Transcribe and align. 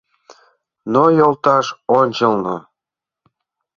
но 0.91 1.03
йолташ 1.17 1.67
ончылно 1.97 2.55